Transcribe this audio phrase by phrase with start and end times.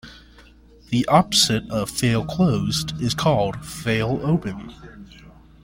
[0.89, 4.73] The opposite of "fail-closed" is called "fail-open".